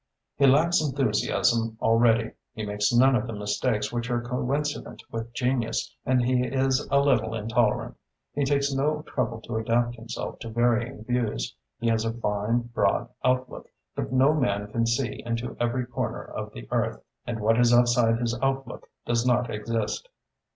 "He 0.35 0.47
lacks 0.47 0.81
enthusiasm 0.81 1.77
already. 1.79 2.31
He 2.55 2.65
makes 2.65 2.91
none 2.91 3.15
of 3.15 3.27
the 3.27 3.33
mistakes 3.33 3.93
which 3.93 4.09
are 4.09 4.19
coincident 4.19 5.03
with 5.11 5.31
genius 5.31 5.95
and 6.07 6.25
he 6.25 6.43
is 6.43 6.87
a 6.89 6.99
little 6.99 7.35
intolerant. 7.35 7.95
He 8.33 8.43
takes 8.43 8.73
no 8.73 9.03
trouble 9.03 9.41
to 9.41 9.57
adapt 9.57 9.97
himself 9.97 10.39
to 10.39 10.49
varying 10.49 11.03
views, 11.03 11.55
he 11.77 11.87
has 11.89 12.03
a 12.03 12.13
fine, 12.13 12.61
broad 12.73 13.09
outlook, 13.23 13.67
but 13.95 14.11
no 14.11 14.33
man 14.33 14.71
can 14.71 14.87
see 14.87 15.21
into 15.23 15.55
every 15.59 15.85
corner 15.85 16.23
of 16.23 16.51
the 16.51 16.67
earth, 16.71 16.99
and 17.27 17.39
what 17.39 17.59
is 17.59 17.71
outside 17.71 18.17
his 18.17 18.35
outlook 18.41 18.89
does 19.05 19.23
not 19.23 19.53
exist." 19.53 20.09